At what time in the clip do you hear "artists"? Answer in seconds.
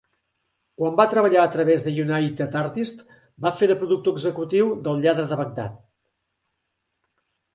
2.61-3.03